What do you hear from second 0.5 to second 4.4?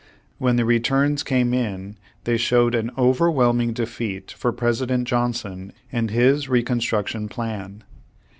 the returns came in they showed an overwhelming defeat